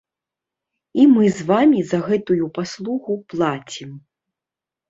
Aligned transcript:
І 1.03 1.05
мы 1.15 1.25
з 1.37 1.45
вамі 1.51 1.81
за 1.89 1.99
гэтую 2.07 2.45
паслугу 2.57 3.13
плацім. 3.35 3.89